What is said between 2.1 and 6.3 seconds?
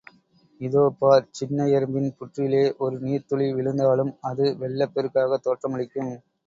புற்றிலே ஒரு நீர்த்துளி விழுந்தாலும், அது வெள்ளப் பெருக்காகத் தோற்றமளிக்கும்.